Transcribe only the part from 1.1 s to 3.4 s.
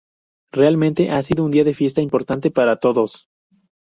ha sido un día de fiesta importante para todos.